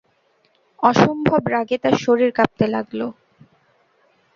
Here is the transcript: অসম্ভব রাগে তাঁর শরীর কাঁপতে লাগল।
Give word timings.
অসম্ভব 0.83 1.41
রাগে 1.53 1.77
তাঁর 1.83 1.95
শরীর 2.05 2.29
কাঁপতে 2.37 2.65
লাগল। 2.67 3.01